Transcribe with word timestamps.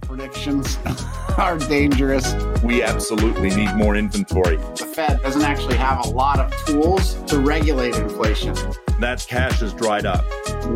predictions 0.00 0.78
are 1.38 1.58
dangerous. 1.58 2.34
We 2.62 2.82
absolutely 2.82 3.50
need 3.50 3.74
more 3.74 3.96
inventory. 3.96 4.56
The 4.56 4.90
Fed 4.94 5.22
doesn't 5.22 5.42
actually 5.42 5.76
have 5.76 6.04
a 6.04 6.08
lot 6.08 6.38
of 6.40 6.54
tools 6.66 7.14
to 7.24 7.38
regulate 7.38 7.96
inflation. 7.96 8.54
That 9.00 9.24
cash 9.28 9.62
is 9.62 9.72
dried 9.72 10.06
up. 10.06 10.24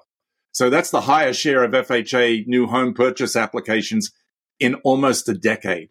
So 0.53 0.69
that's 0.69 0.91
the 0.91 1.01
highest 1.01 1.41
share 1.41 1.63
of 1.63 1.71
FHA 1.71 2.47
new 2.47 2.67
home 2.67 2.93
purchase 2.93 3.35
applications 3.35 4.11
in 4.59 4.75
almost 4.75 5.27
a 5.29 5.33
decade. 5.33 5.89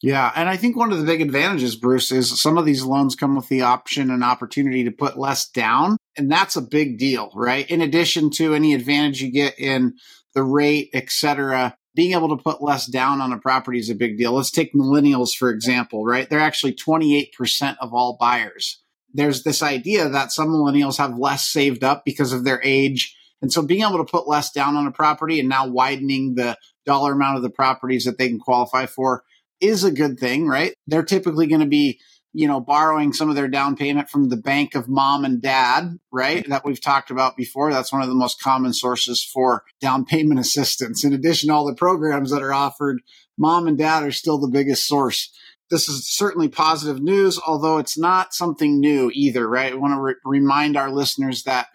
Yeah. 0.00 0.30
And 0.36 0.48
I 0.48 0.56
think 0.56 0.76
one 0.76 0.92
of 0.92 0.98
the 0.98 1.04
big 1.04 1.20
advantages, 1.20 1.74
Bruce, 1.74 2.12
is 2.12 2.40
some 2.40 2.56
of 2.56 2.64
these 2.64 2.84
loans 2.84 3.16
come 3.16 3.34
with 3.34 3.48
the 3.48 3.62
option 3.62 4.10
and 4.10 4.22
opportunity 4.22 4.84
to 4.84 4.92
put 4.92 5.18
less 5.18 5.48
down. 5.48 5.96
And 6.16 6.30
that's 6.30 6.54
a 6.54 6.62
big 6.62 6.98
deal, 6.98 7.32
right? 7.34 7.68
In 7.68 7.80
addition 7.80 8.30
to 8.32 8.54
any 8.54 8.74
advantage 8.74 9.20
you 9.20 9.32
get 9.32 9.58
in 9.58 9.94
the 10.34 10.44
rate, 10.44 10.90
et 10.92 11.10
cetera, 11.10 11.76
being 11.96 12.12
able 12.12 12.28
to 12.28 12.40
put 12.40 12.62
less 12.62 12.86
down 12.86 13.20
on 13.20 13.32
a 13.32 13.38
property 13.38 13.80
is 13.80 13.90
a 13.90 13.94
big 13.94 14.16
deal. 14.18 14.32
Let's 14.32 14.52
take 14.52 14.72
millennials, 14.72 15.34
for 15.34 15.50
example, 15.50 16.04
right? 16.04 16.30
They're 16.30 16.38
actually 16.38 16.74
28% 16.74 17.76
of 17.80 17.92
all 17.92 18.16
buyers. 18.20 18.80
There's 19.12 19.42
this 19.42 19.64
idea 19.64 20.08
that 20.08 20.30
some 20.30 20.48
millennials 20.48 20.98
have 20.98 21.18
less 21.18 21.44
saved 21.44 21.82
up 21.82 22.04
because 22.04 22.32
of 22.32 22.44
their 22.44 22.60
age. 22.62 23.16
And 23.42 23.52
so 23.52 23.62
being 23.62 23.82
able 23.82 23.98
to 23.98 24.04
put 24.04 24.28
less 24.28 24.52
down 24.52 24.76
on 24.76 24.86
a 24.86 24.92
property 24.92 25.40
and 25.40 25.48
now 25.48 25.66
widening 25.66 26.36
the 26.36 26.56
dollar 26.86 27.14
amount 27.14 27.36
of 27.36 27.42
the 27.42 27.50
properties 27.50 28.04
that 28.04 28.16
they 28.16 28.28
can 28.28 28.38
qualify 28.38 28.86
for 28.86 29.24
is 29.60 29.84
a 29.84 29.90
good 29.90 30.18
thing, 30.18 30.46
right? 30.46 30.74
They're 30.86 31.02
typically 31.02 31.46
going 31.46 31.60
to 31.60 31.66
be, 31.66 32.00
you 32.32 32.46
know, 32.46 32.60
borrowing 32.60 33.12
some 33.12 33.28
of 33.30 33.36
their 33.36 33.48
down 33.48 33.76
payment 33.76 34.08
from 34.10 34.28
the 34.28 34.36
bank 34.36 34.74
of 34.74 34.88
mom 34.88 35.24
and 35.24 35.40
dad, 35.40 35.98
right? 36.12 36.48
That 36.48 36.64
we've 36.64 36.80
talked 36.80 37.10
about 37.10 37.36
before. 37.36 37.72
That's 37.72 37.92
one 37.92 38.02
of 38.02 38.08
the 38.08 38.14
most 38.14 38.40
common 38.42 38.72
sources 38.72 39.22
for 39.22 39.64
down 39.80 40.04
payment 40.04 40.40
assistance. 40.40 41.04
In 41.04 41.12
addition 41.12 41.48
to 41.48 41.54
all 41.54 41.66
the 41.66 41.74
programs 41.74 42.30
that 42.30 42.42
are 42.42 42.54
offered, 42.54 43.00
mom 43.36 43.66
and 43.66 43.78
dad 43.78 44.02
are 44.02 44.12
still 44.12 44.38
the 44.38 44.48
biggest 44.48 44.86
source. 44.86 45.32
This 45.70 45.88
is 45.88 46.08
certainly 46.08 46.48
positive 46.48 47.02
news, 47.02 47.38
although 47.46 47.78
it's 47.78 47.98
not 47.98 48.32
something 48.32 48.80
new 48.80 49.10
either, 49.12 49.46
right? 49.46 49.72
I 49.72 49.76
want 49.76 49.94
to 49.94 50.00
re- 50.00 50.14
remind 50.24 50.76
our 50.76 50.90
listeners 50.90 51.42
that 51.42 51.66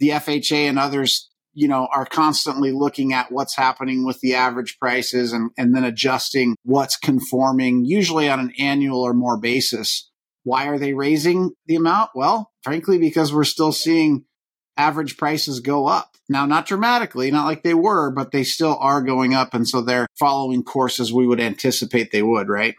the 0.00 0.10
FHA 0.10 0.68
and 0.68 0.78
others 0.78 1.30
you 1.56 1.66
know, 1.66 1.88
are 1.90 2.04
constantly 2.04 2.70
looking 2.70 3.14
at 3.14 3.32
what's 3.32 3.56
happening 3.56 4.04
with 4.04 4.20
the 4.20 4.34
average 4.34 4.78
prices 4.78 5.32
and, 5.32 5.50
and 5.56 5.74
then 5.74 5.84
adjusting 5.84 6.54
what's 6.64 6.98
conforming, 6.98 7.86
usually 7.86 8.28
on 8.28 8.38
an 8.38 8.52
annual 8.58 9.00
or 9.00 9.14
more 9.14 9.38
basis. 9.38 10.10
Why 10.44 10.68
are 10.68 10.78
they 10.78 10.92
raising 10.92 11.52
the 11.64 11.76
amount? 11.76 12.10
Well, 12.14 12.52
frankly, 12.62 12.98
because 12.98 13.32
we're 13.32 13.44
still 13.44 13.72
seeing 13.72 14.26
average 14.76 15.16
prices 15.16 15.60
go 15.60 15.86
up. 15.86 16.10
Now, 16.28 16.44
not 16.44 16.66
dramatically, 16.66 17.30
not 17.30 17.46
like 17.46 17.62
they 17.62 17.72
were, 17.72 18.10
but 18.10 18.32
they 18.32 18.44
still 18.44 18.76
are 18.78 19.00
going 19.00 19.32
up. 19.32 19.54
And 19.54 19.66
so 19.66 19.80
they're 19.80 20.08
following 20.18 20.62
courses 20.62 21.10
we 21.10 21.26
would 21.26 21.40
anticipate 21.40 22.12
they 22.12 22.22
would, 22.22 22.50
right? 22.50 22.74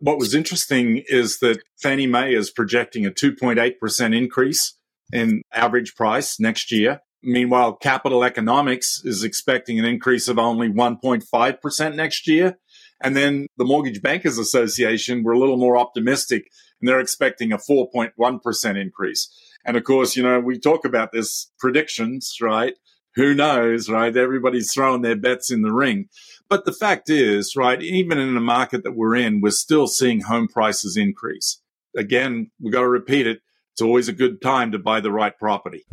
What 0.00 0.18
was 0.18 0.34
interesting 0.34 1.02
is 1.06 1.38
that 1.38 1.62
Fannie 1.80 2.06
Mae 2.06 2.34
is 2.34 2.50
projecting 2.50 3.06
a 3.06 3.10
2.8% 3.10 4.14
increase 4.14 4.76
in 5.14 5.40
average 5.50 5.94
price 5.94 6.38
next 6.38 6.70
year. 6.70 7.00
Meanwhile, 7.22 7.74
Capital 7.76 8.22
Economics 8.22 9.02
is 9.04 9.24
expecting 9.24 9.78
an 9.78 9.84
increase 9.84 10.28
of 10.28 10.38
only 10.38 10.68
1.5% 10.68 11.94
next 11.94 12.28
year. 12.28 12.58
And 13.02 13.16
then 13.16 13.46
the 13.56 13.64
Mortgage 13.64 14.02
Bankers 14.02 14.38
Association 14.38 15.22
were 15.22 15.32
a 15.32 15.38
little 15.38 15.56
more 15.56 15.76
optimistic 15.76 16.48
and 16.80 16.88
they're 16.88 17.00
expecting 17.00 17.52
a 17.52 17.58
4.1% 17.58 18.80
increase. 18.80 19.28
And 19.64 19.76
of 19.76 19.84
course, 19.84 20.16
you 20.16 20.22
know, 20.22 20.40
we 20.40 20.58
talk 20.58 20.84
about 20.84 21.12
this 21.12 21.50
predictions, 21.58 22.36
right? 22.40 22.74
Who 23.14 23.34
knows, 23.34 23.88
right? 23.88 24.16
Everybody's 24.16 24.72
throwing 24.72 25.02
their 25.02 25.16
bets 25.16 25.50
in 25.50 25.62
the 25.62 25.72
ring. 25.72 26.08
But 26.48 26.64
the 26.64 26.72
fact 26.72 27.10
is, 27.10 27.54
right, 27.56 27.82
even 27.82 28.18
in 28.18 28.34
the 28.34 28.40
market 28.40 28.84
that 28.84 28.96
we're 28.96 29.16
in, 29.16 29.40
we're 29.40 29.50
still 29.50 29.88
seeing 29.88 30.20
home 30.22 30.48
prices 30.48 30.96
increase. 30.96 31.60
Again, 31.96 32.50
we've 32.60 32.72
got 32.72 32.82
to 32.82 32.88
repeat 32.88 33.26
it. 33.26 33.40
It's 33.72 33.82
always 33.82 34.08
a 34.08 34.12
good 34.12 34.40
time 34.40 34.72
to 34.72 34.78
buy 34.78 35.00
the 35.00 35.12
right 35.12 35.36
property. 35.36 35.84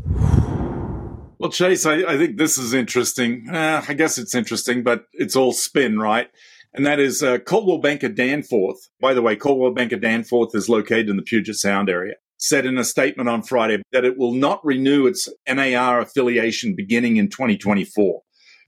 Well, 1.38 1.52
Chase, 1.52 1.86
I, 1.86 1.96
I 2.04 2.18
think 2.18 2.38
this 2.38 2.58
is 2.58 2.74
interesting. 2.74 3.50
Uh, 3.50 3.84
I 3.88 3.94
guess 3.94 4.18
it's 4.18 4.34
interesting, 4.34 4.84
but 4.84 5.06
it's 5.12 5.36
all 5.36 5.52
spin, 5.52 6.00
right? 6.00 6.30
And 6.74 6.86
that 6.86 7.00
is 7.00 7.24
uh, 7.24 7.40
Coldwell 7.40 7.80
Banker 7.80 8.10
Danforth. 8.10 8.90
By 9.02 9.14
the 9.14 9.22
way, 9.22 9.36
Coldwell 9.36 9.72
Banker 9.72 9.98
Danforth 9.98 10.56
is 10.56 10.70
located 10.70 11.10
in 11.10 11.18
the 11.18 11.24
Puget 11.24 11.56
Sound 11.56 11.90
area. 11.90 12.16
Said 12.38 12.66
in 12.66 12.78
a 12.78 12.84
statement 12.84 13.30
on 13.30 13.44
Friday 13.44 13.82
that 13.92 14.06
it 14.06 14.18
will 14.18 14.34
not 14.34 14.64
renew 14.66 15.08
its 15.08 15.30
NAR 15.48 16.00
affiliation 16.02 16.76
beginning 16.76 17.18
in 17.18 17.30
2024. 17.30 18.22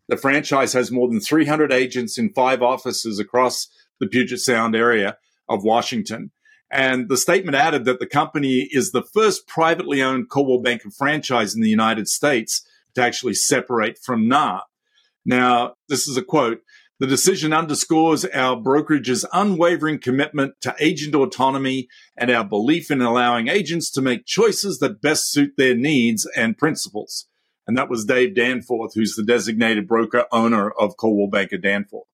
The 0.08 0.18
franchise 0.18 0.72
has 0.74 0.90
more 0.90 1.10
than 1.10 1.20
300 1.20 1.72
agents 1.74 2.18
in 2.18 2.34
five 2.34 2.62
offices 2.62 3.20
across 3.20 3.68
the 4.00 4.08
Puget 4.08 4.40
Sound 4.40 4.76
area 4.76 5.18
of 5.50 5.64
Washington. 5.64 6.32
And 6.70 7.08
the 7.08 7.18
statement 7.18 7.56
added 7.56 7.86
that 7.86 8.00
the 8.00 8.06
company 8.06 8.68
is 8.72 8.92
the 8.92 9.04
first 9.04 9.48
privately 9.48 10.02
owned 10.02 10.30
Coldwell 10.30 10.62
Banker 10.62 10.90
franchise 10.90 11.56
in 11.56 11.62
the 11.62 11.70
United 11.70 12.08
States 12.08 12.68
to 12.96 13.02
actually 13.02 13.36
separate 13.36 13.98
from 13.98 14.28
NAR. 14.28 14.64
Now, 15.26 15.76
this 15.88 16.08
is 16.08 16.18
a 16.18 16.24
quote. 16.24 16.62
The 17.00 17.08
decision 17.08 17.54
underscores 17.54 18.26
our 18.26 18.56
brokerage's 18.56 19.24
unwavering 19.32 20.00
commitment 20.00 20.56
to 20.62 20.76
agent 20.80 21.14
autonomy 21.14 21.90
and 22.18 22.32
our 22.32 22.44
belief 22.44 22.90
in 22.90 23.02
allowing 23.02 23.50
agents 23.50 23.92
to 23.92 24.02
make 24.02 24.26
choices 24.26 24.80
that 24.80 25.02
best 25.02 25.32
suit 25.32 25.54
their 25.58 25.76
needs 25.76 26.26
and 26.36 26.58
principles. 26.58 27.28
And 27.68 27.78
that 27.78 27.90
was 27.90 28.06
Dave 28.06 28.34
Danforth, 28.34 28.96
who's 28.96 29.16
the 29.16 29.24
designated 29.24 29.88
broker 29.88 30.26
owner 30.32 30.72
of 30.72 30.98
Coldwell 30.98 31.28
Banker 31.28 31.58
Danforth. 31.58 32.08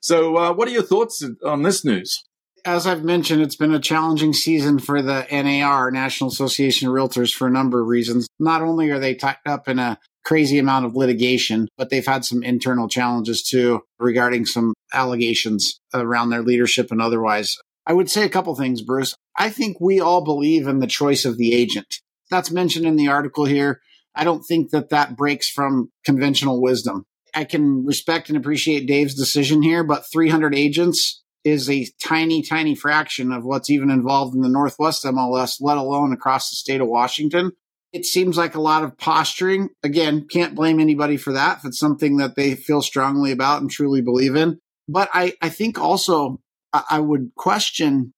So, 0.00 0.36
uh, 0.36 0.52
what 0.52 0.66
are 0.66 0.72
your 0.72 0.82
thoughts 0.82 1.24
on 1.44 1.62
this 1.62 1.84
news? 1.84 2.24
As 2.64 2.86
I've 2.86 3.04
mentioned, 3.04 3.42
it's 3.42 3.56
been 3.56 3.74
a 3.74 3.80
challenging 3.80 4.32
season 4.32 4.78
for 4.78 5.02
the 5.02 5.26
NAR, 5.30 5.90
National 5.90 6.30
Association 6.30 6.88
of 6.88 6.94
Realtors, 6.94 7.32
for 7.32 7.46
a 7.46 7.50
number 7.50 7.80
of 7.80 7.88
reasons. 7.88 8.26
Not 8.38 8.62
only 8.62 8.90
are 8.90 8.98
they 8.98 9.14
tied 9.14 9.36
up 9.46 9.68
in 9.68 9.78
a 9.78 9.98
crazy 10.24 10.58
amount 10.58 10.86
of 10.86 10.96
litigation, 10.96 11.68
but 11.76 11.90
they've 11.90 12.06
had 12.06 12.24
some 12.24 12.42
internal 12.42 12.88
challenges 12.88 13.42
too 13.42 13.82
regarding 13.98 14.46
some 14.46 14.72
allegations 14.92 15.78
around 15.92 16.30
their 16.30 16.42
leadership 16.42 16.90
and 16.90 17.02
otherwise. 17.02 17.56
I 17.86 17.92
would 17.92 18.10
say 18.10 18.24
a 18.24 18.30
couple 18.30 18.54
things, 18.54 18.80
Bruce. 18.80 19.14
I 19.36 19.50
think 19.50 19.78
we 19.80 20.00
all 20.00 20.24
believe 20.24 20.66
in 20.66 20.78
the 20.78 20.86
choice 20.86 21.26
of 21.26 21.36
the 21.36 21.52
agent. 21.52 22.00
That's 22.30 22.50
mentioned 22.50 22.86
in 22.86 22.96
the 22.96 23.08
article 23.08 23.44
here. 23.44 23.80
I 24.14 24.24
don't 24.24 24.42
think 24.42 24.70
that 24.70 24.88
that 24.88 25.16
breaks 25.16 25.50
from 25.50 25.90
conventional 26.06 26.62
wisdom. 26.62 27.04
I 27.34 27.44
can 27.44 27.84
respect 27.84 28.28
and 28.28 28.38
appreciate 28.38 28.86
Dave's 28.86 29.14
decision 29.14 29.60
here, 29.60 29.84
but 29.84 30.04
300 30.10 30.54
agents 30.54 31.23
is 31.44 31.68
a 31.68 31.86
tiny, 32.02 32.42
tiny 32.42 32.74
fraction 32.74 33.30
of 33.32 33.44
what's 33.44 33.70
even 33.70 33.90
involved 33.90 34.34
in 34.34 34.40
the 34.40 34.48
Northwest 34.48 35.04
MLS, 35.04 35.58
let 35.60 35.76
alone 35.76 36.12
across 36.12 36.50
the 36.50 36.56
state 36.56 36.80
of 36.80 36.88
Washington. 36.88 37.52
It 37.92 38.06
seems 38.06 38.36
like 38.36 38.54
a 38.54 38.60
lot 38.60 38.82
of 38.82 38.98
posturing. 38.98 39.68
Again, 39.84 40.26
can't 40.28 40.54
blame 40.54 40.80
anybody 40.80 41.16
for 41.16 41.32
that 41.34 41.58
if 41.58 41.64
it's 41.66 41.78
something 41.78 42.16
that 42.16 42.34
they 42.34 42.54
feel 42.54 42.82
strongly 42.82 43.30
about 43.30 43.60
and 43.60 43.70
truly 43.70 44.00
believe 44.00 44.34
in. 44.34 44.58
But 44.88 45.10
I, 45.12 45.34
I 45.40 45.48
think 45.50 45.78
also 45.78 46.40
I 46.72 46.98
would 46.98 47.32
question 47.36 48.12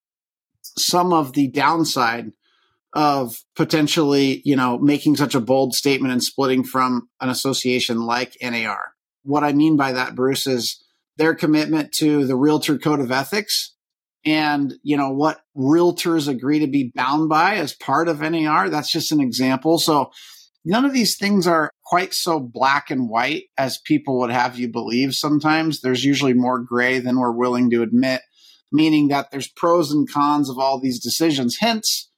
some 0.61 1.13
of 1.13 1.33
the 1.33 1.47
downside 1.47 2.31
of 2.93 3.37
potentially, 3.55 4.41
you 4.45 4.55
know, 4.55 4.79
making 4.79 5.15
such 5.15 5.35
a 5.35 5.39
bold 5.39 5.75
statement 5.75 6.11
and 6.11 6.23
splitting 6.23 6.63
from 6.63 7.09
an 7.21 7.29
association 7.29 8.05
like 8.05 8.35
NAR. 8.41 8.93
What 9.23 9.43
I 9.43 9.53
mean 9.53 9.77
by 9.77 9.91
that, 9.91 10.15
Bruce, 10.15 10.47
is 10.47 10.83
their 11.17 11.35
commitment 11.35 11.91
to 11.93 12.25
the 12.25 12.35
realtor 12.35 12.77
code 12.77 12.99
of 12.99 13.11
ethics 13.11 13.73
and 14.25 14.73
you 14.83 14.97
know 14.97 15.11
what 15.11 15.39
realtors 15.55 16.27
agree 16.27 16.59
to 16.59 16.67
be 16.67 16.91
bound 16.93 17.29
by 17.29 17.55
as 17.55 17.73
part 17.73 18.07
of 18.07 18.19
NAR. 18.19 18.69
That's 18.69 18.91
just 18.91 19.11
an 19.11 19.21
example. 19.21 19.79
So 19.79 20.11
none 20.65 20.85
of 20.85 20.93
these 20.93 21.17
things 21.17 21.47
are 21.47 21.71
quite 21.85 22.13
so 22.13 22.39
black 22.39 22.91
and 22.91 23.09
white 23.09 23.45
as 23.57 23.79
people 23.79 24.19
would 24.19 24.31
have 24.31 24.59
you 24.59 24.67
believe. 24.67 25.15
Sometimes 25.15 25.79
there's 25.79 26.03
usually 26.03 26.33
more 26.33 26.59
gray 26.59 26.99
than 26.99 27.17
we're 27.17 27.31
willing 27.31 27.69
to 27.71 27.81
admit, 27.81 28.21
meaning 28.71 29.07
that 29.07 29.31
there's 29.31 29.47
pros 29.47 29.91
and 29.91 30.11
cons 30.11 30.49
of 30.49 30.59
all 30.59 30.79
these 30.79 30.99
decisions. 30.99 31.57
Hence, 31.59 32.09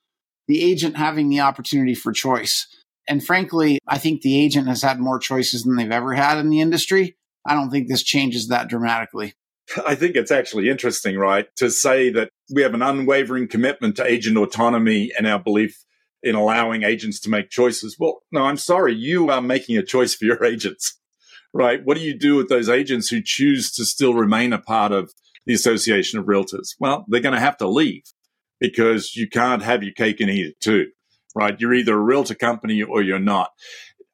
the 0.48 0.63
agent 0.63 0.98
having 0.98 1.30
the 1.30 1.42
opportunity 1.42 1.94
for 1.94 2.12
choice. 2.12 2.68
And 3.07 3.24
frankly, 3.24 3.80
I 3.88 4.00
think 4.00 4.22
the 4.22 4.40
agent 4.40 4.68
has 4.68 4.81
had 4.81 5.00
more 5.00 5.19
choices 5.19 5.63
than 5.63 5.75
they've 5.75 5.92
ever 5.92 6.13
had 6.13 6.40
in 6.40 6.50
the 6.50 6.62
industry. 6.62 7.18
I 7.50 7.56
don't 7.56 7.72
think 7.72 7.88
this 7.88 8.04
changes 8.04 8.50
that 8.50 8.68
dramatically. 8.68 9.34
I 9.86 9.96
think 9.96 10.16
it's 10.16 10.30
actually 10.30 10.69
interesting, 10.69 11.18
right, 11.18 11.48
to 11.56 11.72
say 11.72 12.12
that 12.12 12.30
we 12.54 12.62
have 12.62 12.75
an 12.75 12.84
unwavering 12.84 13.48
commitment 13.48 13.96
to 13.96 14.06
agent 14.06 14.38
autonomy 14.38 15.12
and 15.18 15.25
our 15.25 15.40
belief 15.40 15.84
in 16.22 16.36
allowing 16.36 16.84
agents 16.84 17.19
to 17.22 17.30
make 17.30 17.50
choices. 17.50 17.96
Well, 18.00 18.22
no, 18.31 18.44
I'm 18.44 18.57
sorry, 18.57 18.94
you 18.94 19.31
are 19.31 19.42
making 19.42 19.78
a 19.78 19.84
choice 19.84 20.13
for 20.13 20.25
your 20.25 20.44
agents, 20.44 21.00
right? 21.51 21.81
What 21.84 21.98
do 21.98 22.04
you 22.04 22.18
do 22.18 22.36
with 22.36 22.50
those 22.50 22.69
agents 22.69 23.10
who 23.10 23.19
choose 23.24 23.72
to 23.74 23.86
still 23.86 24.13
remain 24.13 24.54
a 24.54 24.60
part 24.60 24.92
of 24.92 25.12
the 25.48 25.54
Association 25.56 26.19
of 26.19 26.25
Realtors? 26.25 26.75
Well, 26.80 27.06
they're 27.07 27.19
going 27.19 27.34
to 27.34 27.42
have 27.42 27.57
to 27.57 27.68
leave 27.68 28.04
because 28.60 29.16
you 29.16 29.28
can't 29.28 29.63
have 29.63 29.81
your 29.81 29.94
cake 29.94 30.19
and 30.19 30.30
eat 30.30 30.48
it 30.48 30.60
too, 30.60 30.88
right? 31.34 31.60
You're 31.60 31.74
either 31.74 31.96
a 31.96 32.01
realtor 32.01 32.36
company 32.36 32.84
or 32.84 33.01
you're 33.01 33.18
not. 33.18 33.50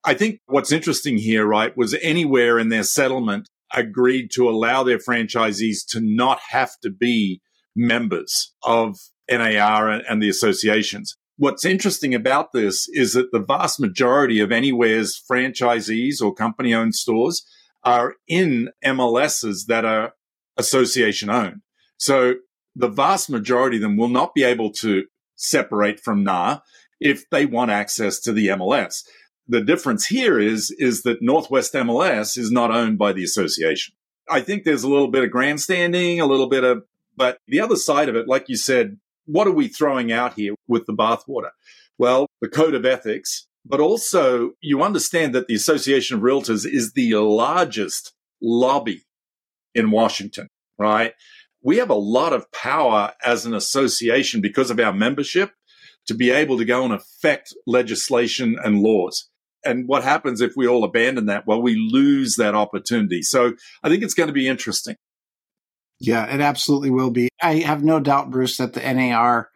I 0.06 0.14
think 0.14 0.40
what's 0.46 0.72
interesting 0.72 1.18
here, 1.18 1.46
right, 1.46 1.76
was 1.76 1.96
Anywhere 1.96 2.60
in 2.60 2.70
their 2.70 2.84
settlement 2.84 3.50
agreed 3.74 4.30
to 4.36 4.48
allow 4.48 4.84
their 4.84 5.00
franchisees 5.00 5.80
to 5.90 6.00
not 6.00 6.40
have 6.50 6.80
to 6.84 6.92
be 6.92 7.42
members 7.76 8.54
of 8.64 8.98
NAR 9.30 9.90
and 9.90 10.22
the 10.22 10.30
associations. 10.30 11.18
What's 11.38 11.66
interesting 11.66 12.14
about 12.14 12.54
this 12.54 12.88
is 12.90 13.14
that 13.14 13.32
the 13.32 13.40
vast 13.40 13.80
majority 13.80 14.40
of 14.40 14.52
Anywhere's 14.52 15.20
franchisees 15.30 16.22
or 16.22 16.34
company 16.34 16.74
owned 16.74 16.96
stores 16.96 17.46
are 17.84 18.16
in 18.28 18.70
MLSs 18.86 19.66
that 19.68 19.84
are 19.84 20.14
association 20.58 21.30
owned. 21.30 21.62
So 21.98 22.36
the 22.76 22.88
vast 22.88 23.30
majority 23.30 23.78
of 23.78 23.82
them 23.82 23.98
will 23.98 24.08
not 24.08 24.34
be 24.34 24.44
able 24.44 24.72
to 24.74 25.06
separate 25.36 26.00
from 26.00 26.24
NAR 26.24 26.62
if 27.00 27.30
they 27.30 27.46
want 27.46 27.72
access 27.72 28.20
to 28.22 28.32
the 28.32 28.48
MLS 28.50 29.04
the 29.48 29.62
difference 29.62 30.08
here 30.08 30.40
is 30.40 30.72
is 30.72 31.04
that 31.04 31.22
Northwest 31.22 31.74
MLS 31.74 32.38
is 32.38 32.52
not 32.52 32.72
owned 32.72 32.98
by 32.98 33.14
the 33.14 33.24
association. 33.24 33.94
I 34.30 34.42
think 34.42 34.64
there's 34.64 34.84
a 34.84 34.90
little 34.90 35.10
bit 35.10 35.24
of 35.24 35.32
grandstanding, 35.32 36.20
a 36.20 36.26
little 36.26 36.50
bit 36.50 36.64
of, 36.64 36.84
but 37.16 37.38
the 37.48 37.60
other 37.60 37.76
side 37.76 38.10
of 38.10 38.16
it, 38.16 38.28
like 38.28 38.50
you 38.50 38.58
said, 38.58 38.98
what 39.26 39.48
are 39.48 39.52
we 39.52 39.68
throwing 39.68 40.12
out 40.12 40.34
here 40.34 40.56
with 40.68 40.86
the 40.88 40.94
bathwater? 40.94 41.52
Well, 41.98 42.28
the 42.42 42.50
code 42.50 42.74
of 42.74 42.86
ethics, 42.86 43.48
but 43.64 43.80
also 43.80 44.52
you 44.62 44.82
understand 44.82 45.34
that 45.36 45.48
the 45.48 45.56
Association 45.56 46.18
of 46.18 46.24
Realtors 46.24 46.66
is 46.66 46.94
the 46.94 47.16
largest 47.16 48.14
lobby 48.42 49.04
in 49.76 49.92
Washington, 49.92 50.50
right? 50.78 51.14
We 51.62 51.78
have 51.78 51.90
a 51.90 51.96
lot 51.96 52.34
of 52.34 52.52
power 52.52 53.14
as 53.24 53.46
an 53.46 53.54
association 53.54 54.42
because 54.42 54.72
of 54.72 54.80
our 54.80 54.94
membership 54.94 55.52
to 56.08 56.14
be 56.14 56.32
able 56.32 56.58
to 56.58 56.66
go 56.66 56.84
and 56.84 56.94
affect 56.94 57.54
legislation 57.66 58.58
and 58.64 58.82
laws 58.82 59.30
and 59.66 59.88
what 59.88 60.04
happens 60.04 60.42
if 60.42 60.54
we 60.56 60.68
all 60.68 60.84
abandon 60.84 61.26
that? 61.28 61.48
Well, 61.48 61.62
we 61.62 61.76
lose 61.76 62.36
that 62.36 62.56
opportunity. 62.56 63.22
So 63.22 63.54
I 63.84 63.90
think 63.90 64.04
it's 64.04 64.14
going 64.14 64.28
to 64.28 64.34
be 64.34 64.48
interesting. 64.48 64.96
Yeah, 66.00 66.34
it 66.34 66.42
absolutely 66.42 66.92
will 66.92 67.12
be. 67.12 67.30
I 67.42 67.56
have 67.60 67.84
no 67.84 68.00
doubt, 68.00 68.30
Bruce, 68.30 68.58
that 68.58 68.74
the 68.74 68.94
NAR 68.94 69.50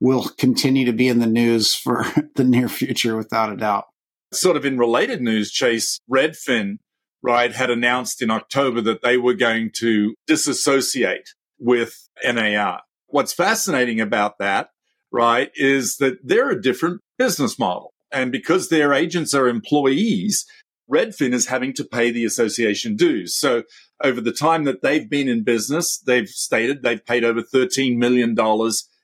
will 0.00 0.28
continue 0.38 0.86
to 0.86 0.92
be 0.92 1.08
in 1.08 1.18
the 1.18 1.26
news 1.26 1.74
for 1.74 2.04
the 2.36 2.44
near 2.44 2.68
future 2.68 3.16
without 3.16 3.52
a 3.52 3.56
doubt. 3.56 3.84
Sort 4.32 4.56
of 4.56 4.64
in 4.64 4.78
related 4.78 5.20
news, 5.20 5.50
Chase, 5.50 5.98
Redfin, 6.10 6.76
right, 7.22 7.52
had 7.52 7.70
announced 7.70 8.22
in 8.22 8.30
October 8.30 8.80
that 8.82 9.02
they 9.02 9.16
were 9.16 9.34
going 9.34 9.70
to 9.78 10.14
disassociate 10.26 11.30
with 11.58 12.08
NAR. 12.24 12.80
What's 13.08 13.32
fascinating 13.32 14.00
about 14.00 14.38
that, 14.38 14.70
right, 15.10 15.50
is 15.54 15.96
that 15.96 16.18
they're 16.22 16.50
a 16.50 16.62
different 16.62 17.00
business 17.18 17.58
model. 17.58 17.89
And 18.12 18.32
because 18.32 18.68
their 18.68 18.92
agents 18.92 19.34
are 19.34 19.48
employees, 19.48 20.46
Redfin 20.90 21.32
is 21.32 21.46
having 21.46 21.72
to 21.74 21.84
pay 21.84 22.10
the 22.10 22.24
association 22.24 22.96
dues. 22.96 23.36
So 23.36 23.62
over 24.02 24.20
the 24.20 24.32
time 24.32 24.64
that 24.64 24.82
they've 24.82 25.08
been 25.08 25.28
in 25.28 25.44
business, 25.44 25.98
they've 25.98 26.28
stated 26.28 26.82
they've 26.82 27.04
paid 27.04 27.24
over 27.24 27.42
$13 27.42 27.96
million 27.96 28.34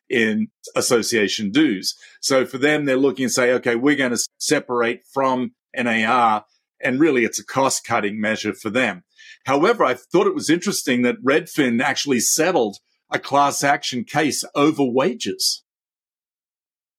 in 0.08 0.48
association 0.75 1.50
dues. 1.50 1.94
So 2.20 2.44
for 2.44 2.58
them, 2.58 2.84
they're 2.84 2.96
looking 2.96 3.25
and 3.25 3.32
say, 3.32 3.52
okay, 3.52 3.76
we're 3.76 3.96
going 3.96 4.12
to 4.12 4.26
separate 4.38 5.02
from 5.12 5.52
NAR. 5.76 6.44
And 6.82 7.00
really, 7.00 7.25
it's 7.25 7.38
a 7.38 7.44
cost 7.44 7.86
cutting 7.86 8.20
measure 8.20 8.52
for 8.52 8.70
them. 8.70 9.04
However, 9.46 9.84
I 9.84 9.94
thought 9.94 10.26
it 10.26 10.34
was 10.34 10.50
interesting 10.50 11.02
that 11.02 11.22
Redfin 11.22 11.80
actually 11.80 12.20
settled 12.20 12.78
a 13.10 13.18
class 13.18 13.62
action 13.62 14.04
case 14.04 14.44
over 14.54 14.82
wages 14.84 15.62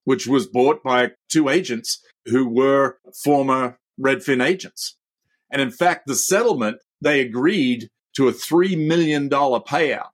which 0.08 0.26
was 0.26 0.48
bought 0.48 0.82
by 0.82 1.12
two 1.30 1.50
agents 1.50 2.02
who 2.28 2.48
were 2.48 2.98
former 3.26 3.78
Redfin 4.00 4.42
agents. 4.42 4.96
And 5.52 5.62
in 5.62 5.70
fact, 5.70 6.08
the 6.08 6.16
settlement, 6.16 6.78
they 7.02 7.20
agreed 7.20 7.90
to 8.16 8.30
a 8.30 8.32
$3 8.32 8.88
million 8.88 9.30
payout. 9.30 10.12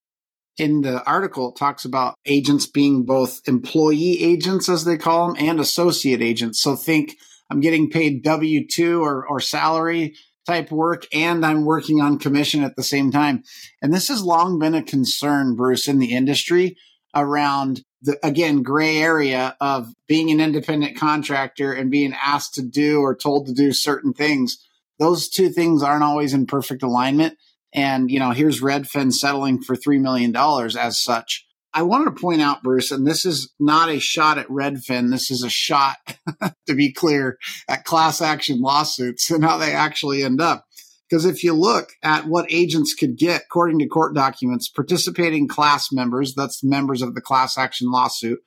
In 0.58 0.82
the 0.82 1.04
article, 1.04 1.50
it 1.50 1.60
talks 1.60 1.86
about 1.86 2.16
agents 2.26 2.66
being 2.66 3.04
both 3.04 3.48
employee 3.48 4.20
agents, 4.24 4.68
as 4.68 4.84
they 4.84 4.98
call 4.98 5.28
them, 5.28 5.36
and 5.38 5.60
associate 5.60 6.24
agents. 6.24 6.60
So 6.60 6.76
think 6.76 7.16
I'm 7.52 7.60
getting 7.60 7.92
paid 7.92 8.24
W 8.24 8.66
2 8.66 9.00
or, 9.00 9.28
or 9.28 9.40
salary 9.40 10.16
type 10.48 10.72
work 10.72 11.06
and 11.14 11.46
I'm 11.46 11.66
working 11.66 12.02
on 12.02 12.18
commission 12.18 12.64
at 12.64 12.76
the 12.76 12.84
same 12.84 13.12
time. 13.12 13.44
And 13.80 13.94
this 13.94 14.08
has 14.08 14.24
long 14.24 14.58
been 14.58 14.74
a 14.74 14.82
concern, 14.82 15.56
Bruce, 15.56 15.88
in 15.88 16.00
the 16.00 16.14
industry 16.14 16.78
around 17.14 17.84
the, 18.04 18.20
again, 18.26 18.64
gray 18.64 18.98
area 18.98 19.56
of 19.60 19.94
being 20.08 20.30
an 20.30 20.42
independent 20.42 20.98
contractor 20.98 21.74
and 21.74 21.90
being 21.90 22.14
asked 22.14 22.54
to 22.56 22.62
do 22.62 23.00
or 23.00 23.16
told 23.16 23.48
to 23.48 23.54
do 23.54 23.72
certain 23.72 24.14
things. 24.14 24.58
Those 25.00 25.30
two 25.30 25.50
things 25.50 25.82
aren't 25.82 26.04
always 26.04 26.34
in 26.34 26.46
perfect 26.46 26.84
alignment. 26.84 27.38
And, 27.74 28.12
you 28.12 28.20
know, 28.20 28.32
here's 28.32 28.62
Redfin 28.62 29.12
settling 29.12 29.62
for 29.62 29.76
$3 29.76 30.00
million 30.00 30.36
as 30.36 31.02
such. 31.02 31.46
I 31.74 31.82
wanted 31.82 32.06
to 32.06 32.22
point 32.22 32.42
out, 32.42 32.62
Bruce, 32.62 32.92
and 32.92 33.08
this 33.08 33.26
is 33.26 33.52
not 33.60 33.90
a 33.90 34.00
shot 34.00 34.38
at 34.38 34.48
Redfin. 34.48 35.10
This 35.10 35.32
is 35.32 35.42
a 35.42 35.50
shot, 35.50 35.96
to 36.68 36.76
be 36.76 36.94
clear, 36.94 37.40
at 37.68 37.84
class 37.84 38.22
action 38.22 38.60
lawsuits 38.60 39.32
and 39.32 39.44
how 39.44 39.58
they 39.58 39.74
actually 39.74 40.24
end 40.24 40.40
up. 40.40 40.66
Because 41.14 41.26
if 41.26 41.44
you 41.44 41.54
look 41.54 41.92
at 42.02 42.26
what 42.26 42.52
agents 42.52 42.96
could 42.96 43.20
get, 43.20 43.44
according 43.44 43.78
to 43.78 43.86
court 43.86 44.16
documents, 44.16 44.68
participating 44.68 45.48
class 45.48 45.92
members, 45.92 46.34
that's 46.34 46.64
members 46.64 47.04
of 47.04 47.14
the 47.14 47.22
class 47.22 47.56
action 47.56 47.92
lawsuit, 47.92 48.40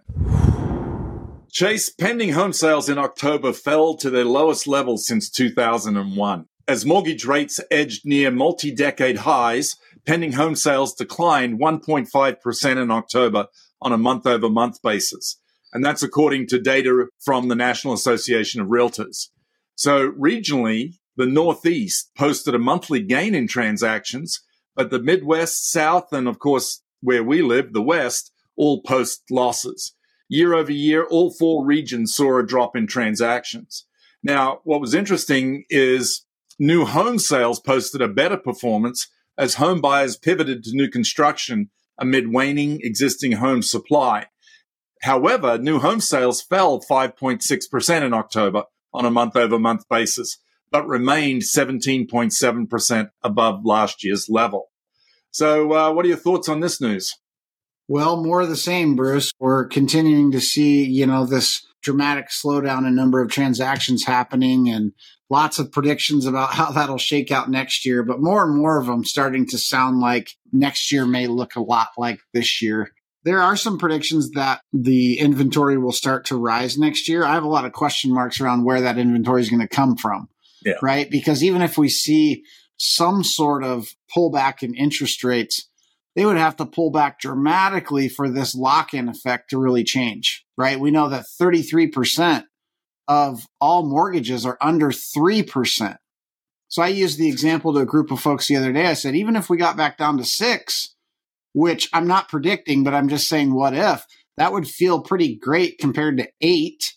Chase, 1.51 1.89
pending 1.89 2.33
home 2.33 2.53
sales 2.53 2.89
in 2.89 2.97
October 2.97 3.53
fell 3.53 3.95
to 3.97 4.09
their 4.09 4.25
lowest 4.25 4.67
level 4.67 4.97
since 4.97 5.29
2001. 5.29 6.45
As 6.67 6.85
mortgage 6.85 7.25
rates 7.25 7.59
edged 7.71 8.05
near 8.05 8.29
multi 8.29 8.73
decade 8.73 9.19
highs, 9.19 9.75
pending 10.05 10.33
home 10.33 10.55
sales 10.55 10.93
declined 10.93 11.59
1.5% 11.59 12.81
in 12.81 12.91
October 12.91 13.47
on 13.81 13.91
a 13.93 13.97
month 13.97 14.27
over 14.27 14.49
month 14.49 14.81
basis. 14.83 15.39
And 15.73 15.85
that's 15.85 16.03
according 16.03 16.47
to 16.47 16.59
data 16.59 17.07
from 17.19 17.47
the 17.47 17.55
National 17.55 17.93
Association 17.93 18.61
of 18.61 18.67
Realtors. 18.67 19.27
So 19.75 20.11
regionally, 20.11 20.95
the 21.15 21.25
Northeast 21.25 22.11
posted 22.17 22.55
a 22.55 22.59
monthly 22.59 23.01
gain 23.01 23.35
in 23.35 23.47
transactions, 23.47 24.41
but 24.75 24.89
the 24.89 25.01
Midwest, 25.01 25.69
South, 25.69 26.11
and 26.11 26.27
of 26.27 26.39
course, 26.39 26.81
where 27.01 27.23
we 27.23 27.41
live, 27.41 27.73
the 27.73 27.81
West, 27.81 28.31
all 28.55 28.81
post 28.81 29.23
losses. 29.29 29.93
Year 30.27 30.53
over 30.53 30.71
year, 30.71 31.05
all 31.05 31.31
four 31.31 31.65
regions 31.65 32.13
saw 32.13 32.39
a 32.39 32.45
drop 32.45 32.75
in 32.75 32.87
transactions. 32.87 33.85
Now, 34.23 34.59
what 34.63 34.81
was 34.81 34.93
interesting 34.93 35.65
is 35.69 36.25
new 36.59 36.85
home 36.85 37.19
sales 37.19 37.59
posted 37.59 38.01
a 38.01 38.07
better 38.07 38.37
performance 38.37 39.07
as 39.37 39.55
home 39.55 39.81
buyers 39.81 40.17
pivoted 40.17 40.63
to 40.63 40.75
new 40.75 40.89
construction 40.89 41.69
amid 41.97 42.31
waning 42.31 42.79
existing 42.81 43.33
home 43.33 43.61
supply. 43.61 44.27
However, 45.01 45.57
new 45.57 45.79
home 45.79 46.01
sales 46.01 46.41
fell 46.41 46.81
5.6% 46.81 48.01
in 48.01 48.13
October 48.13 48.63
on 48.93 49.05
a 49.05 49.11
month 49.11 49.35
over 49.35 49.57
month 49.57 49.87
basis, 49.89 50.37
but 50.71 50.87
remained 50.87 51.43
17.7% 51.43 53.09
above 53.23 53.65
last 53.65 54.03
year's 54.03 54.27
level. 54.29 54.69
So, 55.31 55.73
uh, 55.73 55.91
what 55.93 56.05
are 56.05 56.09
your 56.09 56.17
thoughts 56.17 56.49
on 56.49 56.59
this 56.59 56.81
news? 56.81 57.15
Well, 57.87 58.23
more 58.23 58.41
of 58.41 58.49
the 58.49 58.55
same, 58.55 58.95
Bruce. 58.95 59.31
We're 59.39 59.65
continuing 59.65 60.31
to 60.31 60.41
see, 60.41 60.83
you 60.83 61.05
know, 61.05 61.25
this 61.25 61.65
dramatic 61.81 62.29
slowdown 62.29 62.87
in 62.87 62.95
number 62.95 63.21
of 63.21 63.31
transactions 63.31 64.05
happening 64.05 64.69
and 64.69 64.91
lots 65.29 65.59
of 65.59 65.71
predictions 65.71 66.25
about 66.25 66.53
how 66.53 66.71
that'll 66.71 66.97
shake 66.97 67.31
out 67.31 67.49
next 67.49 67.85
year. 67.85 68.03
But 68.03 68.21
more 68.21 68.43
and 68.43 68.57
more 68.57 68.79
of 68.79 68.87
them 68.87 69.05
starting 69.05 69.47
to 69.47 69.57
sound 69.57 69.99
like 69.99 70.35
next 70.51 70.91
year 70.91 71.05
may 71.05 71.27
look 71.27 71.55
a 71.55 71.61
lot 71.61 71.89
like 71.97 72.19
this 72.33 72.61
year. 72.61 72.91
There 73.23 73.41
are 73.41 73.55
some 73.55 73.77
predictions 73.77 74.31
that 74.31 74.61
the 74.71 75.19
inventory 75.19 75.77
will 75.77 75.91
start 75.91 76.25
to 76.27 76.37
rise 76.37 76.77
next 76.77 77.09
year. 77.09 77.23
I 77.23 77.33
have 77.33 77.43
a 77.43 77.49
lot 77.49 77.65
of 77.65 77.73
question 77.73 78.13
marks 78.13 78.39
around 78.39 78.63
where 78.63 78.81
that 78.81 78.97
inventory 78.97 79.41
is 79.41 79.49
going 79.49 79.61
to 79.61 79.67
come 79.67 79.97
from. 79.97 80.29
Yeah. 80.63 80.75
Right. 80.81 81.09
Because 81.09 81.43
even 81.43 81.61
if 81.61 81.77
we 81.77 81.89
see 81.89 82.43
some 82.77 83.23
sort 83.23 83.63
of 83.63 83.87
pullback 84.15 84.63
in 84.63 84.73
interest 84.73 85.23
rates, 85.23 85.67
they 86.15 86.25
would 86.25 86.37
have 86.37 86.57
to 86.57 86.65
pull 86.65 86.91
back 86.91 87.19
dramatically 87.19 88.09
for 88.09 88.29
this 88.29 88.55
lock 88.55 88.93
in 88.93 89.07
effect 89.07 89.51
to 89.51 89.57
really 89.57 89.83
change, 89.83 90.45
right? 90.57 90.79
We 90.79 90.91
know 90.91 91.09
that 91.09 91.25
33% 91.39 92.43
of 93.07 93.45
all 93.61 93.85
mortgages 93.85 94.45
are 94.45 94.57
under 94.61 94.89
3%. 94.89 95.97
So 96.67 96.81
I 96.81 96.87
used 96.87 97.17
the 97.17 97.29
example 97.29 97.73
to 97.73 97.79
a 97.79 97.85
group 97.85 98.11
of 98.11 98.19
folks 98.19 98.47
the 98.47 98.55
other 98.55 98.71
day. 98.71 98.85
I 98.85 98.93
said, 98.93 99.15
even 99.15 99.35
if 99.35 99.49
we 99.49 99.57
got 99.57 99.77
back 99.77 99.97
down 99.97 100.17
to 100.17 100.25
six, 100.25 100.95
which 101.53 101.89
I'm 101.93 102.07
not 102.07 102.29
predicting, 102.29 102.83
but 102.83 102.93
I'm 102.93 103.09
just 103.09 103.27
saying, 103.27 103.53
what 103.53 103.73
if 103.73 104.05
that 104.39 104.53
would 104.53 104.67
feel 104.67 105.01
pretty 105.01 105.35
great 105.35 105.77
compared 105.79 106.17
to 106.17 106.29
eight. 106.39 106.95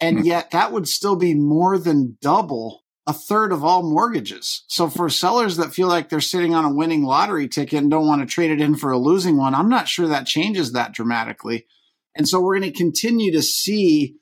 And 0.00 0.20
hmm. 0.20 0.24
yet 0.24 0.50
that 0.52 0.72
would 0.72 0.88
still 0.88 1.16
be 1.16 1.34
more 1.34 1.78
than 1.78 2.16
double 2.22 2.82
a 3.06 3.12
third 3.12 3.52
of 3.52 3.64
all 3.64 3.82
mortgages. 3.82 4.64
So 4.68 4.88
for 4.88 5.08
sellers 5.08 5.56
that 5.56 5.72
feel 5.72 5.88
like 5.88 6.08
they're 6.08 6.20
sitting 6.20 6.54
on 6.54 6.64
a 6.64 6.74
winning 6.74 7.04
lottery 7.04 7.48
ticket 7.48 7.80
and 7.80 7.90
don't 7.90 8.06
want 8.06 8.22
to 8.22 8.26
trade 8.26 8.50
it 8.50 8.60
in 8.60 8.74
for 8.74 8.90
a 8.90 8.98
losing 8.98 9.36
one, 9.36 9.54
I'm 9.54 9.68
not 9.68 9.88
sure 9.88 10.08
that 10.08 10.26
changes 10.26 10.72
that 10.72 10.92
dramatically. 10.92 11.66
And 12.16 12.28
so 12.28 12.40
we're 12.40 12.58
going 12.58 12.72
to 12.72 12.76
continue 12.76 13.32
to 13.32 13.42
see 13.42 14.16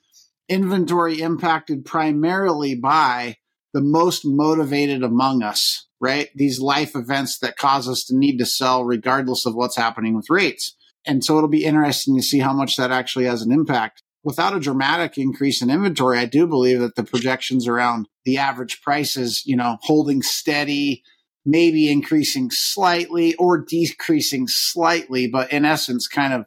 inventory 0.49 1.21
impacted 1.21 1.85
primarily 1.85 2.75
by 2.75 3.37
the 3.73 3.81
most 3.81 4.23
motivated 4.25 5.03
among 5.03 5.41
us, 5.41 5.86
right? 5.99 6.29
These 6.35 6.59
life 6.59 6.95
events 6.95 7.39
that 7.39 7.57
cause 7.57 7.87
us 7.87 8.03
to 8.05 8.17
need 8.17 8.37
to 8.37 8.45
sell 8.45 8.83
regardless 8.83 9.45
of 9.45 9.55
what's 9.55 9.75
happening 9.75 10.15
with 10.15 10.29
rates. 10.29 10.75
And 11.05 11.23
so 11.23 11.37
it'll 11.37 11.49
be 11.49 11.65
interesting 11.65 12.15
to 12.17 12.21
see 12.21 12.39
how 12.39 12.53
much 12.53 12.75
that 12.75 12.91
actually 12.91 13.25
has 13.25 13.41
an 13.41 13.51
impact. 13.51 14.03
Without 14.23 14.55
a 14.55 14.59
dramatic 14.59 15.17
increase 15.17 15.61
in 15.61 15.69
inventory, 15.69 16.17
I 16.17 16.25
do 16.25 16.47
believe 16.47 16.79
that 16.81 16.95
the 16.95 17.03
projections 17.03 17.67
around 17.67 18.09
the 18.25 18.37
average 18.37 18.81
prices, 18.81 19.43
you 19.45 19.55
know, 19.55 19.77
holding 19.83 20.21
steady, 20.21 21.03
maybe 21.45 21.89
increasing 21.89 22.49
slightly 22.51 23.35
or 23.35 23.57
decreasing 23.57 24.47
slightly, 24.47 25.27
but 25.27 25.51
in 25.53 25.63
essence, 25.63 26.07
kind 26.07 26.33
of 26.33 26.45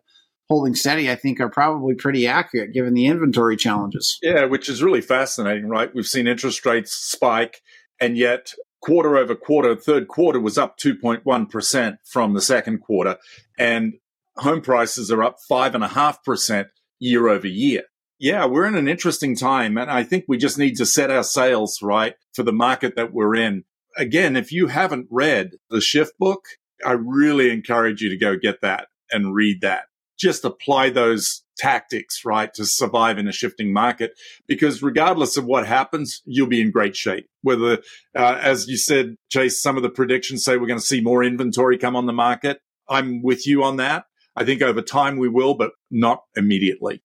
holding 0.51 0.75
steady, 0.75 1.11
I 1.11 1.15
think 1.15 1.41
are 1.41 1.49
probably 1.49 1.95
pretty 1.95 2.27
accurate 2.27 2.75
given 2.75 2.93
the 2.93 3.07
inventory 3.07 3.57
challenges. 3.57 4.19
Yeah, 4.21 4.45
which 4.45 4.69
is 4.69 4.83
really 4.83 5.01
fascinating, 5.01 5.69
right? 5.69 5.95
We've 5.95 6.07
seen 6.07 6.27
interest 6.27 6.67
rates 6.67 6.93
spike, 6.93 7.63
and 7.99 8.19
yet 8.19 8.53
quarter 8.81 9.17
over 9.17 9.35
quarter, 9.35 9.77
third 9.77 10.09
quarter 10.09 10.41
was 10.41 10.59
up 10.59 10.79
2.1% 10.79 11.97
from 12.05 12.35
the 12.35 12.41
second 12.41 12.79
quarter, 12.79 13.17
and 13.59 13.95
home 14.37 14.61
prices 14.61 15.11
are 15.11 15.23
up 15.23 15.37
5.5% 15.51 16.67
year 16.99 17.29
over 17.29 17.47
year. 17.47 17.83
Yeah, 18.19 18.45
we're 18.45 18.67
in 18.67 18.77
an 18.77 18.89
interesting 18.89 19.35
time, 19.35 19.79
and 19.79 19.91
I 19.91 20.03
think 20.03 20.27
we 20.29 20.37
just 20.37 20.59
need 20.59 20.77
to 20.77 20.87
set 20.87 21.11
our 21.11 21.25
sails 21.25 21.79
right 21.83 22.15
for 22.35 22.43
the 22.43 22.53
market 22.53 22.95
that 22.97 23.15
we're 23.15 23.35
in. 23.35 23.65
Again, 23.97 24.37
if 24.37 24.53
you 24.53 24.67
haven't 24.67 25.09
read 25.11 25.53
the 25.71 25.81
Shift 25.81 26.13
book, 26.19 26.45
I 26.85 26.93
really 26.93 27.51
encourage 27.51 28.03
you 28.03 28.11
to 28.11 28.19
go 28.19 28.37
get 28.37 28.61
that 28.61 28.89
and 29.11 29.35
read 29.35 29.63
that. 29.63 29.85
Just 30.21 30.45
apply 30.45 30.91
those 30.91 31.43
tactics, 31.57 32.25
right, 32.25 32.53
to 32.55 32.65
survive 32.65 33.19
in 33.19 33.27
a 33.27 33.33
shifting 33.33 33.73
market. 33.73 34.13
Because 34.47 34.83
regardless 34.83 35.37
of 35.37 35.47
what 35.47 35.67
happens, 35.67 36.23
you'll 36.25 36.47
be 36.47 36.61
in 36.61 36.71
great 36.71 36.95
shape. 36.95 37.27
Whether, 37.43 37.79
uh, 38.17 38.39
as 38.41 38.69
you 38.69 38.77
said, 38.77 39.17
Chase, 39.31 39.63
some 39.63 39.77
of 39.77 39.83
the 39.83 39.91
predictions 39.91 40.45
say 40.45 40.57
we're 40.57 40.67
going 40.67 40.79
to 40.79 40.85
see 40.85 41.01
more 41.01 41.25
inventory 41.25 41.79
come 41.79 41.97
on 41.97 42.07
the 42.07 42.13
market. 42.13 42.61
I'm 42.89 43.23
with 43.23 43.47
you 43.47 43.63
on 43.63 43.77
that. 43.77 44.05
I 44.37 44.45
think 44.45 44.63
over 44.63 44.83
time 44.83 45.17
we 45.19 45.29
will, 45.29 45.55
but 45.55 45.73
not 45.91 46.25
immediately. 46.37 47.03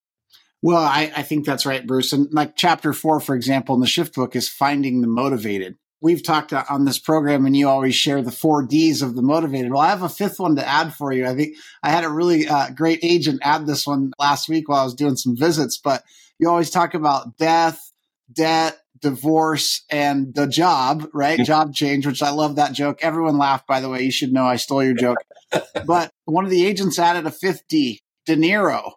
Well, 0.62 0.84
I, 0.84 1.12
I 1.16 1.22
think 1.22 1.46
that's 1.46 1.66
right, 1.66 1.86
Bruce. 1.86 2.12
And 2.12 2.28
like 2.32 2.56
chapter 2.56 2.92
four, 2.92 3.20
for 3.20 3.36
example, 3.36 3.76
in 3.76 3.82
the 3.82 3.88
shift 3.88 4.16
book 4.16 4.36
is 4.36 4.50
finding 4.50 5.02
the 5.02 5.08
motivated 5.08 5.78
we've 6.06 6.22
talked 6.22 6.54
on 6.54 6.86
this 6.86 7.00
program 7.00 7.48
and 7.48 7.58
you 7.58 7.68
always 7.68 7.96
share 7.96 8.22
the 8.22 8.32
four 8.32 8.62
D's 8.62 9.02
of 9.02 9.16
the 9.16 9.24
motivated. 9.24 9.72
Well, 9.72 9.82
I 9.82 9.90
have 9.90 10.04
a 10.04 10.08
fifth 10.08 10.40
one 10.40 10.56
to 10.56 10.66
add 10.66 10.94
for 10.94 11.12
you. 11.12 11.26
I 11.26 11.34
think 11.34 11.56
I 11.82 11.90
had 11.90 12.04
a 12.04 12.10
really 12.10 12.48
uh, 12.48 12.70
great 12.70 13.00
agent 13.02 13.40
add 13.42 13.66
this 13.66 13.88
one 13.88 14.14
last 14.20 14.48
week 14.48 14.70
while 14.70 14.82
I 14.82 14.84
was 14.84 14.94
doing 14.94 15.16
some 15.16 15.36
visits, 15.36 15.80
but 15.80 16.04
you 16.38 16.48
always 16.48 16.70
talk 16.70 16.94
about 16.94 17.38
death, 17.38 17.92
debt, 18.32 18.78
divorce, 19.02 19.84
and 19.90 20.32
the 20.36 20.46
job, 20.46 21.10
right? 21.12 21.44
job 21.44 21.74
change, 21.74 22.06
which 22.06 22.22
I 22.22 22.30
love 22.30 22.58
that 22.58 22.74
joke. 22.74 23.00
Everyone 23.02 23.40
laughed, 23.40 23.66
by 23.66 23.82
the 23.82 23.90
way. 23.90 24.04
You 24.04 24.12
should 24.12 24.32
know 24.32 24.46
I 24.46 24.58
stole 24.58 24.84
your 24.84 24.94
joke. 24.94 25.18
but 25.88 26.12
one 26.26 26.46
of 26.46 26.52
the 26.52 26.68
agents 26.68 27.00
added 27.00 27.26
a 27.26 27.32
fifth 27.32 27.64
D, 27.68 28.04
niro 28.30 28.92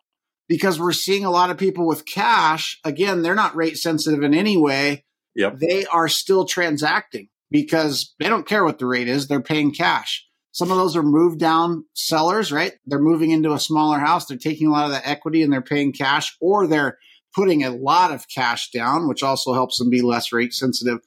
because 0.47 0.79
we're 0.79 0.93
seeing 0.93 1.25
a 1.25 1.31
lot 1.31 1.49
of 1.49 1.57
people 1.57 1.87
with 1.87 2.05
cash. 2.05 2.79
Again, 2.85 3.23
they're 3.23 3.35
not 3.35 3.57
rate 3.57 3.79
sensitive 3.79 4.23
in 4.23 4.35
any 4.35 4.59
way 4.59 5.05
yep. 5.35 5.59
they 5.59 5.87
are 5.87 6.09
still 6.09 6.45
transacting 6.45 7.29
because 7.51 8.15
they 8.19 8.29
don't 8.29 8.47
care 8.47 8.65
what 8.65 8.79
the 8.79 8.87
rate 8.87 9.09
is. 9.09 9.27
They're 9.27 9.41
paying 9.41 9.73
cash. 9.73 10.27
Some 10.53 10.71
of 10.71 10.77
those 10.77 10.97
are 10.97 11.03
moved 11.03 11.39
down 11.39 11.85
sellers, 11.95 12.51
right? 12.51 12.73
They're 12.87 12.99
moving 12.99 13.31
into 13.31 13.53
a 13.53 13.61
smaller 13.61 13.99
house. 13.99 14.27
They're 14.27 14.37
taking 14.37 14.67
a 14.67 14.73
lot 14.73 14.87
of 14.87 14.91
the 14.91 15.09
equity 15.09 15.43
and 15.43 15.53
they're 15.53 15.63
paying 15.63 15.93
cash, 15.93 16.37
or 16.41 16.67
they're 16.67 16.99
putting 17.35 17.63
a 17.63 17.71
lot 17.71 18.13
of 18.13 18.27
cash 18.29 18.71
down, 18.71 19.09
which 19.09 19.23
also 19.23 19.53
helps 19.53 19.79
them 19.79 19.91
be 19.91 20.03
less 20.03 20.33
rate 20.33 20.53
sensitive. 20.53 20.99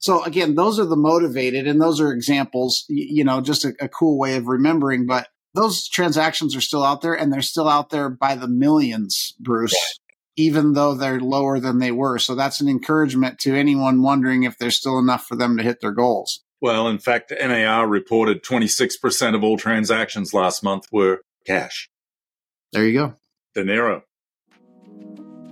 So 0.00 0.24
again, 0.24 0.54
those 0.54 0.78
are 0.78 0.84
the 0.84 0.96
motivated, 0.96 1.66
and 1.66 1.80
those 1.80 2.00
are 2.00 2.12
examples. 2.12 2.84
You 2.88 3.24
know, 3.24 3.40
just 3.40 3.64
a, 3.64 3.74
a 3.80 3.88
cool 3.88 4.18
way 4.18 4.36
of 4.36 4.46
remembering. 4.46 5.06
But 5.06 5.28
those 5.54 5.88
transactions 5.88 6.56
are 6.56 6.60
still 6.60 6.84
out 6.84 7.00
there, 7.00 7.14
and 7.14 7.32
they're 7.32 7.42
still 7.42 7.68
out 7.68 7.90
there 7.90 8.08
by 8.08 8.34
the 8.34 8.48
millions, 8.48 9.34
Bruce 9.38 9.74
even 10.38 10.74
though 10.74 10.94
they're 10.94 11.20
lower 11.20 11.58
than 11.58 11.78
they 11.78 11.90
were. 11.90 12.18
So 12.18 12.34
that's 12.34 12.60
an 12.60 12.68
encouragement 12.68 13.40
to 13.40 13.54
anyone 13.56 14.02
wondering 14.02 14.44
if 14.44 14.56
there's 14.56 14.76
still 14.76 14.98
enough 14.98 15.26
for 15.26 15.34
them 15.34 15.56
to 15.56 15.64
hit 15.64 15.80
their 15.80 15.90
goals. 15.90 16.44
Well, 16.60 16.88
in 16.88 16.98
fact, 16.98 17.32
NAR 17.32 17.86
reported 17.86 18.44
26% 18.44 19.34
of 19.34 19.42
all 19.42 19.58
transactions 19.58 20.32
last 20.32 20.62
month 20.62 20.86
were 20.92 21.22
cash. 21.44 21.88
There 22.72 22.86
you 22.86 22.92
go. 22.92 23.14
Dinero. 23.54 24.04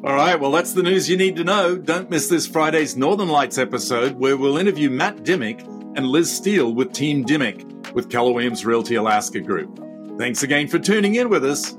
All 0.05 0.15
right, 0.15 0.39
well, 0.39 0.53
that's 0.53 0.73
the 0.73 0.83
news 0.83 1.09
you 1.09 1.17
need 1.17 1.37
to 1.37 1.45
know. 1.45 1.77
Don't 1.77 2.11
miss 2.11 2.29
this 2.29 2.47
Friday's 2.47 2.97
Northern 2.97 3.29
Lights 3.29 3.59
episode 3.59 4.13
where 4.13 4.37
we'll 4.37 4.57
interview 4.57 4.89
Matt 4.89 5.25
Dimmick 5.25 5.61
and 5.97 6.07
Liz 6.07 6.31
Steele 6.31 6.73
with 6.73 6.93
Team 6.93 7.25
Dimmick 7.25 7.93
with 7.93 8.09
Keller 8.09 8.33
Williams 8.33 8.65
Realty 8.65 8.95
Alaska 8.95 9.41
Group. 9.41 9.81
Thanks 10.17 10.45
again 10.45 10.69
for 10.69 10.79
tuning 10.79 11.17
in 11.17 11.29
with 11.29 11.45
us 11.45 11.77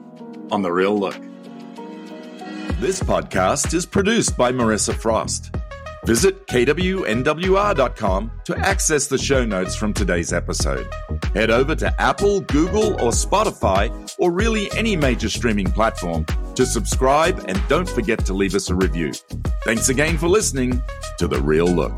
on 0.51 0.61
The 0.61 0.71
Real 0.71 0.97
Look. 0.97 1.15
This 2.79 2.99
podcast 2.99 3.73
is 3.73 3.87
produced 3.87 4.37
by 4.37 4.51
Marissa 4.51 4.93
Frost. 4.93 5.51
Visit 6.05 6.45
kwnwr.com 6.45 8.31
to 8.45 8.57
access 8.59 9.07
the 9.07 9.17
show 9.17 9.43
notes 9.43 9.75
from 9.75 9.93
today's 9.93 10.31
episode. 10.31 10.87
Head 11.33 11.49
over 11.49 11.73
to 11.73 11.99
Apple, 11.99 12.41
Google, 12.41 12.93
or 13.01 13.09
Spotify, 13.09 13.89
or 14.19 14.31
really 14.31 14.71
any 14.73 14.95
major 14.95 15.27
streaming 15.27 15.71
platform 15.71 16.23
to 16.53 16.67
subscribe 16.67 17.43
and 17.47 17.59
don't 17.67 17.89
forget 17.89 18.23
to 18.27 18.35
leave 18.35 18.53
us 18.53 18.69
a 18.69 18.75
review. 18.75 19.11
Thanks 19.63 19.89
again 19.89 20.19
for 20.19 20.27
listening 20.27 20.79
to 21.17 21.27
The 21.27 21.41
Real 21.41 21.65
Look. 21.65 21.97